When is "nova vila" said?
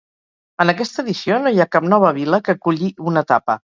1.95-2.43